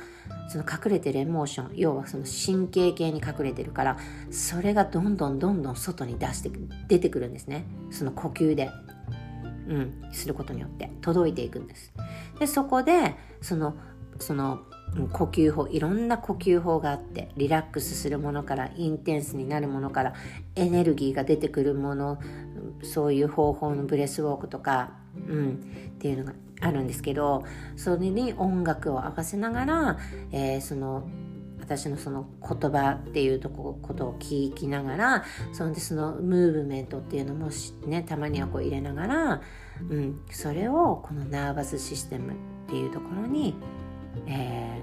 [0.49, 3.97] その隠れてるエモーション要はその神経系に隠れてるから
[4.31, 6.51] それがどんどんどんどん外に出して
[6.87, 8.69] 出てくるんですねその呼吸で。
[9.65, 11.93] うん、することによって届いていくんです。
[12.37, 13.77] でそこでその
[14.19, 14.59] その
[15.11, 20.13] 呼吸法いろんな呼吸法があってリラックスするものからインテンスになるものから
[20.55, 22.19] エネルギーが出てくるもの
[22.83, 24.91] そういう方法のブレスウォークとか、
[25.27, 27.43] うん、っていうのがあるんですけど
[27.75, 29.97] それに音楽を合わせながら、
[30.31, 31.07] えー、その
[31.59, 37.49] 私のその言葉っていうとこことを聞きながらそんでそのムーブメントっていうのも
[37.85, 39.41] ねたまにはこう入れながら、
[39.89, 42.35] うん、それをこの nervous system っ
[42.67, 43.55] ていうところに
[44.27, 44.81] え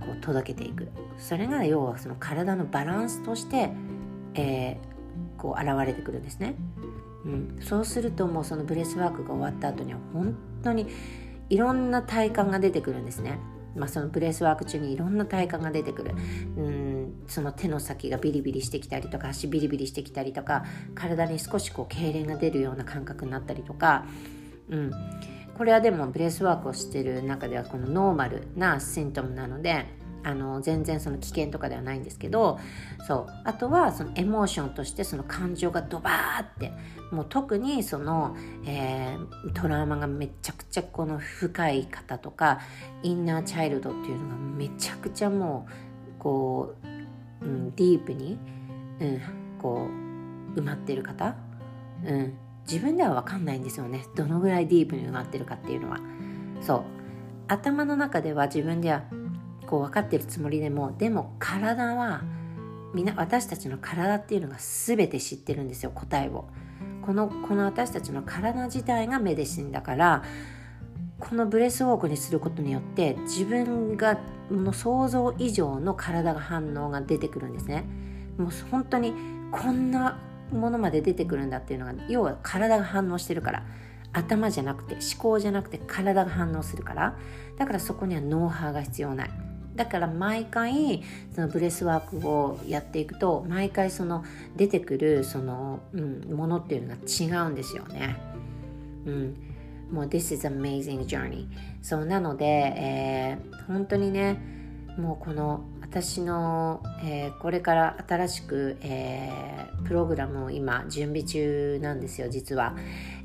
[0.00, 0.88] ー、こう届けていく。
[1.18, 3.70] それが要はその体のバランスとして、
[4.34, 6.54] えー、こう現れてくるんですね、
[7.24, 10.86] うん、そうするともうそのブレスワークが終わった後には本当に
[11.48, 13.38] いろんな体感が出てくるんですね。
[13.76, 16.14] まあ、そのブレスワーク中にいろんな体感が出てくる。
[16.56, 17.22] うん。
[17.28, 24.06] その手の先がビリビリしてきたりとか足ビリビリしてきたりとか体に少しこう痙攣が出るような感覚になったりとか、
[24.68, 24.92] うん、
[25.60, 29.84] これはでもブレスワークをしてる中ではこのノーマルな symptom なので
[30.22, 32.58] あの全然その危険とかではないんですけど
[33.06, 33.42] そう。
[33.44, 36.72] あとはその emotion としてその感情がドバーって
[37.14, 42.60] もう特にその、えー、トラウマがめちゃくちゃこの深い方とか
[43.02, 46.74] インナーチャイルドっていうのがめちゃくちゃもうこ
[47.42, 48.38] う、うん、ディープに、
[48.98, 49.20] うん、
[49.60, 49.88] こ
[50.56, 51.36] う埋まってる方、
[52.06, 52.34] うん、
[52.68, 54.06] 自分では分かんないんですよね。
[54.14, 56.00] どのぐらいディープに埋まってるかっていうのは。
[56.60, 56.84] そう。
[57.48, 59.02] 頭の中では自分では
[59.66, 62.22] こう分かってるつもりでもでも体は
[62.94, 66.48] みんな私たちの体っていうのが全て知ってるんですよ答えを。
[67.02, 70.22] このこの私たちの体自体がメディシンだから
[71.18, 74.18] このブレスウォークにすることによって自分が
[74.50, 77.84] の想像以上の体が反応が出てくるんですね。
[78.38, 79.14] もう本当に
[79.50, 80.18] こんな
[80.52, 83.62] ものまで出てくるんだっていうのが要は体が反応してるから。
[84.12, 87.16] 頭じゃなくて思考じゃなくて体が反応するから。
[87.58, 89.30] だからそこにはノウハウが必要ない。
[89.76, 91.02] だから毎回
[91.34, 94.24] そのブレスワークをやっていくと毎回その
[94.56, 98.16] 出てくるその、うん、ものっていうのが違うんですよね。
[99.06, 99.36] うん、
[99.92, 101.46] もう This is amazing journey
[101.80, 104.59] そうなので、えー、本当にね
[104.98, 112.76] もうこの私の、えー、これから新しく、えー、プログラムを今準備中なんですよ実は、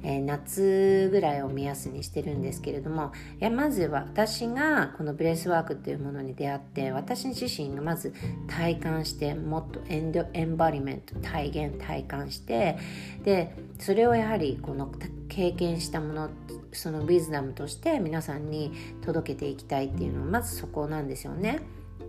[0.01, 8.15] えー、夏ぐらいを目安にしてるんですけれどもいやまずは私がこのブレスワークっていうものに出会って私自身がまず
[8.47, 12.80] 体感してもっと and embodiment 体現体感して
[13.24, 14.91] でそれをやはりこの
[15.30, 16.30] 経験したもの
[16.76, 18.71] そのウィズダムとして皆さんに
[19.01, 21.59] 届けていきたいっていうのはまずそこなんですよね。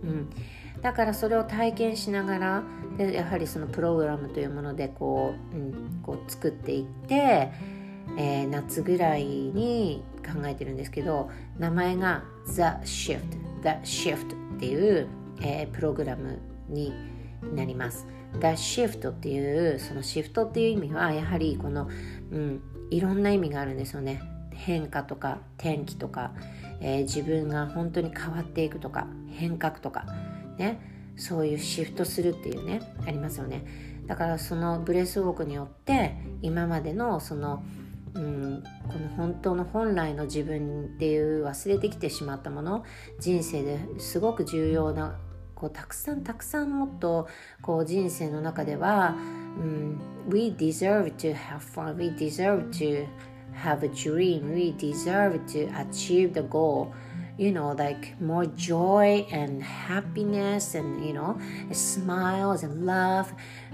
[0.03, 0.29] うん、
[0.81, 2.63] だからそれを体験しながら
[2.97, 7.51] でやはりそのプログラムというものでこう,、うん、こう作っていって、
[8.17, 13.21] えー、夏ぐらいに考えてるんですけど名前が The Shift
[13.63, 15.07] The Shift っていう、
[15.41, 16.39] えー、プログラム
[16.69, 16.93] に
[17.55, 18.07] なります。
[18.33, 21.89] The Shift っていうそのシフトっていう意味はやはりこの、
[22.31, 24.21] うん、いろんな意味があるんですよね。
[24.57, 26.33] 変化とか天気とか、
[26.81, 30.05] えー、自分が本当に変わっていくとか変革とか
[30.57, 30.81] ね
[31.15, 33.65] そういうシフトするっていうねありますよね。
[34.05, 37.61] だからそのブレスウォークによって今までのその、
[38.13, 42.85] うん、この本当の本来の自分っていう忘れてきてしまったもの
[43.19, 45.19] 人生ですごく重要な
[45.55, 47.27] こうたくさんたくさんもっと
[47.61, 49.15] こう人生の中では、
[49.59, 49.99] うん、
[50.29, 53.07] We deserve to have fun We deserve to
[53.63, 56.93] have a dream We deserve to achieve the goal
[57.37, 61.37] you know like more joy and happiness and you know
[61.71, 63.27] smiles and love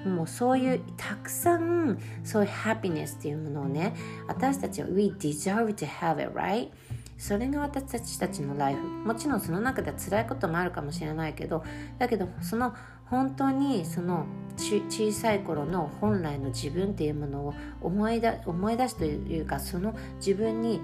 [0.05, 3.93] もうそういうたくさんそういう happiness っていうものをね
[4.27, 6.69] 私たちは we deserve to have it right
[7.17, 11.63] それが私たちのライフもちろんその中では辛いこともあるかもしれないけど
[11.97, 12.75] だけどその
[13.05, 14.25] 本当にその
[14.57, 20.79] 小さい頃の本来の自分っていうものを思い出思い出すというかその自分に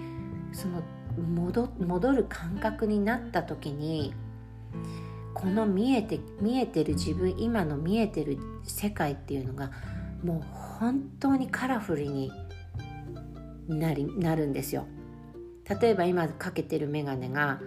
[0.52, 0.82] その
[1.18, 4.14] 戻戻る感覚になった時に
[5.34, 9.72] この見えて見えてる自分今の見えてる世界っていうのが
[10.24, 10.42] もう
[10.80, 12.32] 本当にカラフルに
[13.68, 14.86] なりなるんですよ。
[15.82, 17.62] 例えば今かけてる眼鏡が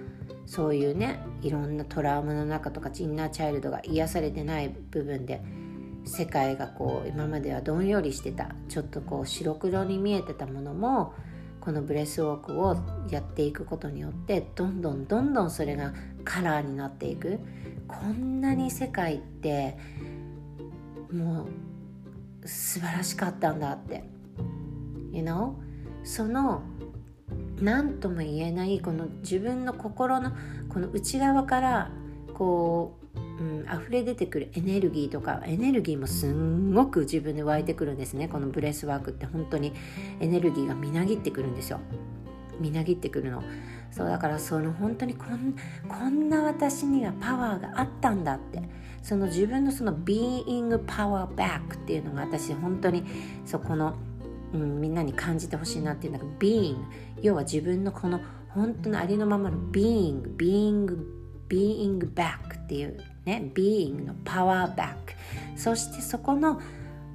[0.52, 5.42] そういうねいろんなトラウマの中とかインナーチャイルドが癒されてない部分で
[6.04, 11.14] 世界がこう今まではどんよりしてたちょっとこう白黒に見えてたものも
[11.58, 12.76] このブレスウォークを
[13.08, 17.40] やっていくことによってどんどんどんどんそれがカラーになっていく
[17.88, 19.78] こんなに世界って
[21.10, 21.46] も
[22.42, 24.04] う素晴らしかったんだって
[25.12, 25.54] You know?
[26.04, 26.62] その
[27.62, 30.32] 何とも言えないこの自分の心の
[30.68, 31.90] この内側から
[32.34, 38.28] こう、うん、溢れ出てくるエネルギーとかエネルギーもすんごく自分で湧いてくるんですね。
[38.28, 39.72] このブレスワークって本当に
[40.20, 41.80] エネルギーがみなぎってくるんですよ。
[42.60, 43.42] みなぎってくるの。
[43.90, 45.54] そうだからその本当にこん
[45.88, 48.62] こんな私にはパワーがあったんだって。
[49.02, 53.04] その自分のその being power back っていうのが私本当に
[53.44, 53.96] そこの
[54.52, 56.76] うん、みんなに感じてほしいなっていうんだけど being
[57.22, 65.12] 要は自分のこの本当のありのままの being being being back っていうね being のパワーバック
[65.56, 66.60] そしてそこの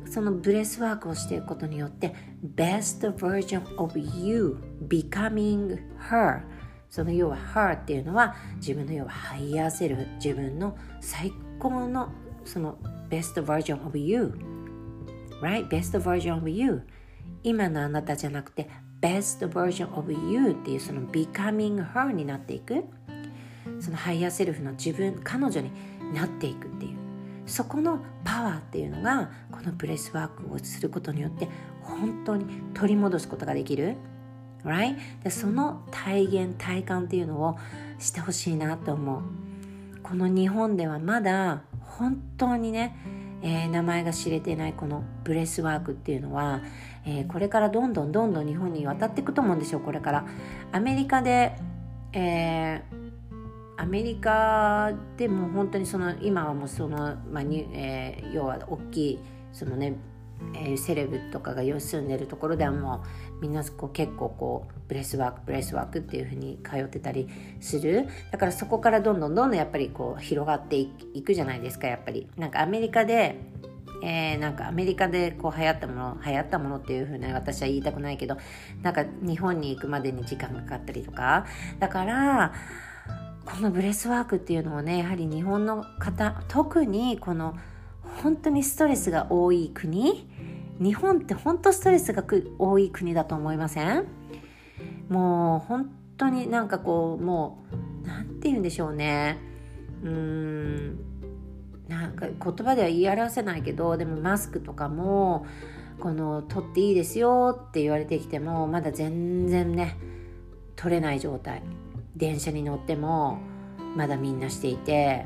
[0.09, 2.13] そのブレスワークをしていくことによって
[2.55, 4.57] best version of you
[4.88, 5.77] becoming
[6.09, 6.41] her
[6.89, 12.09] その要は her っていうのは自分の要はハイヤーセルフ自分の最高の
[12.45, 12.77] その
[13.09, 14.33] best version of you
[15.41, 16.81] right best version of you
[17.43, 18.69] 今のあなたじゃなくて
[19.01, 22.86] best version of you っていうその becoming her になっていく。
[23.80, 25.71] そのハイヤーセルフの自分彼女に
[26.13, 26.97] なっていくっていう。
[27.45, 31.47] そこのパワーっていうのがこのブレスワークをすることによって
[31.82, 33.95] 本当に取り戻すことができる。
[34.63, 34.97] Right?
[35.23, 37.57] でその体現体感っていうのを
[37.99, 39.21] してほしいなと思う。
[40.03, 42.95] この日本ではまだ本当にね
[43.41, 46.61] えー、名前が知れてないこのブレスワークっていうのは、
[47.05, 50.25] えー、これからどんどんどんどん日本に渡っていくと思うんですよこれから。
[50.71, 51.55] アメリカで、
[52.13, 59.19] えー、アメリカでも本当にその今はもうその、まあにえー、要は大きい
[59.53, 59.95] そのね
[60.53, 67.27] えー、セレブとかが住んでるところではもうみんなこう結構こうブレスワークブレスワークっていうふうに通ってたり
[67.59, 68.07] する。
[68.31, 70.88] だからそこからどんどんどんどんやっぱりこう広がってい
[71.23, 72.27] くじゃないですかやっぱり。
[72.38, 73.39] なんかアメリカで
[74.03, 78.38] えー、なんかアメリカでこう流行ったもの流行ったものっていうふうに私は言いたくないけど
[78.83, 81.45] なんか日本に行くまでに時間がかかったりとか。
[81.79, 82.53] だから
[83.45, 87.55] このブレスワークっていうのをねやはり日本の方特にこの
[88.21, 90.29] 本当にストレスが多い国
[90.80, 92.23] 日本って本当ストレスが
[92.59, 94.05] 多い国だと思いません？
[95.09, 97.65] もう本当になんかこうも
[98.03, 99.38] う何て言うんでしょうね。
[100.03, 100.97] うーん
[101.88, 105.45] なんか言葉では言い表せないけどでもマスクとかも
[105.99, 109.97] この取っていいですよって言われてきてもまだ全然ね
[110.75, 111.63] 取れない状態。
[112.15, 113.39] 電車に乗っても
[113.95, 115.25] まだみんなしていて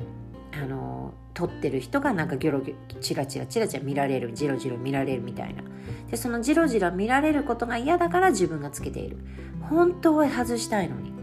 [0.53, 5.63] あの撮ってる人がなんかギョロギョチラチラチラチラ見られるジロジロ見られるみたいな。
[6.09, 9.17] でそのジロジロ見られることが嫌だから自分がつけている。
[9.61, 11.13] 本当は外したいのに。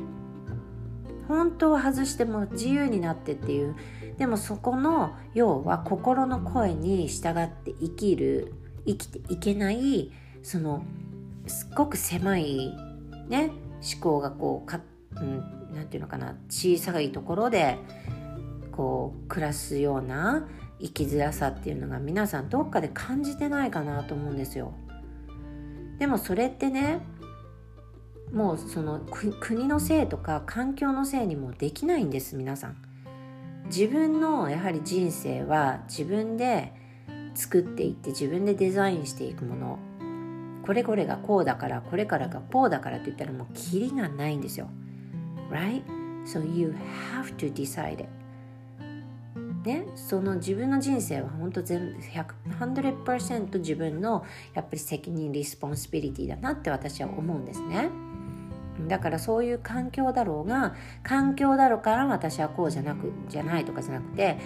[1.28, 3.76] 本当は外しても自由になってっていう。
[4.18, 8.52] でもそこの要は心の声に従って生きる
[8.84, 10.10] 生きていけない
[10.42, 10.82] その
[11.46, 12.76] すっごく狭い
[13.28, 14.80] ね思考がこうか、
[15.16, 17.78] うん、なんていうのかな小さいところで
[18.78, 20.46] こう暮らすような
[20.80, 24.72] 生きづらさっていうのが皆さんどっかで感じてないかなと思うんですよ。
[25.98, 27.00] でもそれってね
[28.32, 29.00] もうその
[29.40, 32.76] 国のせいとか環境のせいにもできないんです皆さん
[33.64, 36.72] 自分のやはり人生は自分で
[37.34, 39.78] 作っていって自分でデザインしていくもの
[40.64, 44.68] これこれがこうだからこれからがこうだからって言ったらもうキリがないんですよ
[45.50, 45.82] right?
[46.24, 46.76] So you
[47.12, 48.17] have to decide it
[49.64, 57.90] ね、その自分の人生は本当全部100%自分のやっぱり責任 responsibility だなって私は思うんですね。
[58.86, 64.38] だからそういう環境だろうが環境だろうから私はこうじゃなくじゃないとかじゃなくて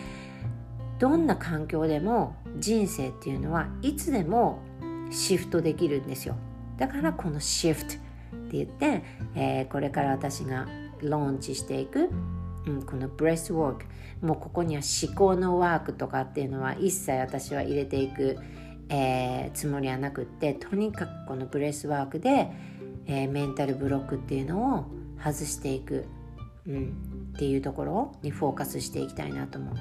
[0.98, 4.62] どんな環境でも人生っていうのはいつでも
[5.10, 6.36] シフトできるんですよ。
[6.78, 7.96] だからこのシフトっ
[8.48, 9.02] て言って、
[9.34, 10.66] えー、これから私が
[11.02, 12.08] ローンチしていく、
[12.66, 13.84] うん、このブレスワーク
[14.20, 18.38] もうここには思考のワークとかっていうのは一切私は入れていく、
[18.88, 22.52] えー、つもりはなくってとにかくこのブレスワークで、
[23.06, 24.86] えー、メンタルブロックっていうのを
[25.22, 26.06] 外していく、
[26.66, 29.74] うん、っていうところにフォーカスしていきたいなと思う。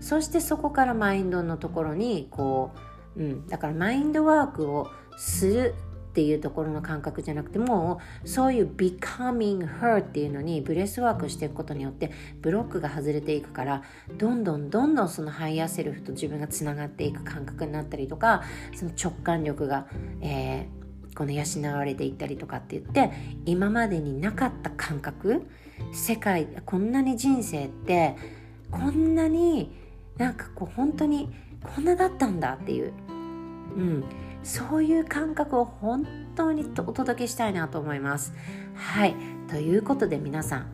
[0.00, 2.70] そしてそこからマインドのところにこ
[3.16, 5.74] う、うん、だからマインドワークをする
[6.08, 13.82] っていうところの感覚じゃなくてもうそういう becoming her っていうのにブレスワークしていくことによってブロックが外れていくから
[14.16, 18.42] どんどんどんどんそのハイヤーセルフと自分がつながっていく感覚になったりとか
[18.74, 19.86] その直感力が、
[20.22, 23.12] えー、この養われていったりとかって言って
[23.44, 25.46] 今までになかった感覚
[25.92, 28.16] 世界こんなに人生って
[28.70, 29.70] こんなに
[30.16, 31.30] なんかこう本当に
[31.62, 32.92] こんなだったんだっていう、
[33.76, 34.04] うん、
[34.48, 38.32] そういう感覚を本当にお届けしたいなと思います。
[38.74, 39.14] はい
[39.46, 40.68] ということで皆さん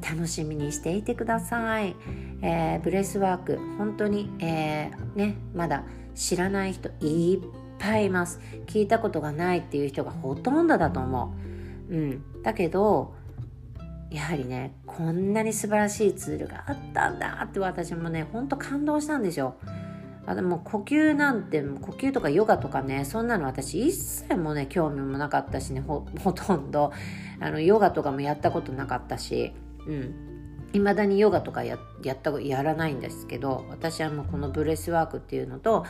[0.00, 1.94] 楽しみにしていてください。
[2.40, 7.40] えー、ブレスワーク本当に、えー、ねまだ知らない人いっ
[7.78, 8.40] ぱいいます。
[8.66, 11.34] 聞いたことがないっていう人がほとんどだと思
[11.90, 11.94] う。
[11.94, 13.12] うん、だけど
[14.10, 19.56] やはりねこんなに素晴らしいツールがあったんだって私もねほんと感動したんですよ。
[20.30, 26.92] あでも呼吸なんて呼吸とかヨガとかねそんなの私一切もね興味もなかったしね ほとんど。
[27.40, 29.52] あのヨガとかもやったことなかったし
[29.86, 30.14] うん。
[30.72, 35.84] 未だにヨガとかややったやらないんですけど私はもうこのブレスワークっていうのと、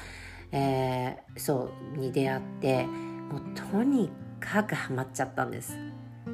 [0.53, 4.11] えー、そうに出会ってもうとに
[4.41, 5.76] かくハマっちゃったんです。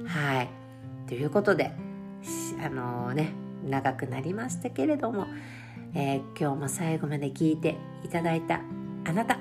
[0.06, 0.48] はい。
[1.08, 1.72] ということで
[2.64, 3.32] あのー、ね
[3.64, 5.26] 長くなりましたけれども、
[5.98, 7.74] えー、今日も最後まで聞いて
[8.04, 8.60] いただいた
[9.06, 9.38] あなた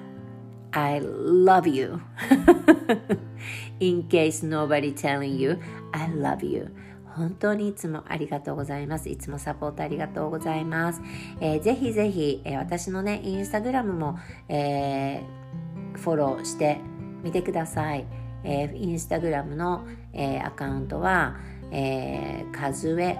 [0.72, 1.99] I love you
[3.82, 5.60] in case nobody telling you
[5.91, 6.74] I love you
[7.08, 9.08] 本当にいつもありがとうございます。
[9.08, 11.01] いつもサポートありがとうございます。
[11.39, 16.78] えー、ぜひぜひ、えー、私のね、インスタグラムも、えー、フォローして
[17.24, 18.06] みてください。
[18.43, 21.38] えー、インスタグラムの、えー、アカウントは、
[21.72, 23.18] えー、カズウェ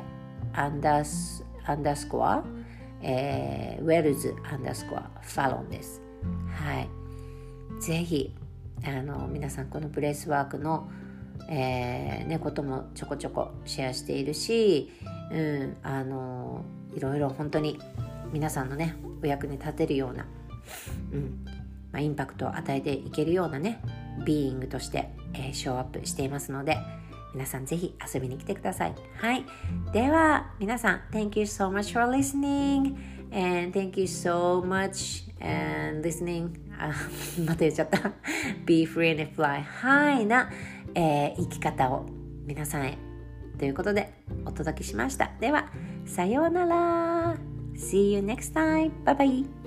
[0.52, 2.44] アンダースアンダースコア、
[3.08, 6.02] えー、ウェルズアンダースコアファロンです。
[6.52, 6.90] はい。
[7.80, 8.34] ぜひ、
[8.84, 10.90] あの、皆さんこのブレスワークの、
[11.48, 14.92] えー、ね、こともちょこちょこシェアしているし、
[15.32, 17.80] うん、あの、いろいろ本当に
[18.34, 20.26] 皆さんのね、お役に立てるような、
[21.14, 21.46] うん、
[21.92, 23.82] まあ、インパクトを与えていけるようなね、
[24.26, 26.78] ビーイングとして、えー、ショーアップしていますので、
[27.36, 28.96] 皆さんぜひ遊びに来てください。
[29.18, 29.46] はい。
[29.92, 32.96] では、皆さん、Thank you so much for listening
[33.32, 36.94] and thank you so much and listening あ、
[37.46, 38.14] また言っちゃった。
[38.66, 40.50] Be free and fly high な、
[40.96, 42.06] えー、生き方を
[42.46, 42.98] 皆さんへ
[43.60, 44.14] ということで
[44.46, 45.32] お届けしました。
[45.42, 45.70] では、
[46.06, 47.38] さようなら。
[47.76, 48.92] See you next time.
[49.04, 49.65] Bye bye.